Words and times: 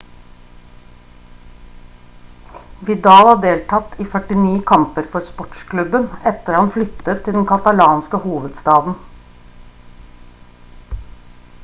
vidal 2.87 3.29
har 3.31 3.41
deltatt 3.43 3.93
i 4.05 4.07
49 4.13 4.55
kamper 4.73 5.05
for 5.11 5.27
sportsklubben 5.35 6.07
etter 6.31 6.57
han 6.61 6.73
flyttet 6.77 7.23
til 7.27 7.37
den 7.39 7.47
katalanske 7.55 8.21
hovedstaden 8.25 8.97